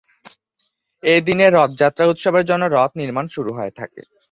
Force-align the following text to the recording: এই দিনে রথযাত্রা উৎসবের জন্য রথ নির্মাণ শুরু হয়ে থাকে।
এই 1.03 1.21
দিনে 1.27 1.45
রথযাত্রা 1.49 2.05
উৎসবের 2.07 2.43
জন্য 2.45 2.63
রথ 2.67 2.91
নির্মাণ 3.01 3.25
শুরু 3.35 3.51
হয়ে 3.53 3.73
থাকে। 3.79 4.01